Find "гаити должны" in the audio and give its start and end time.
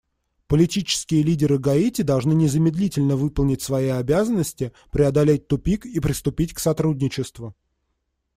1.59-2.33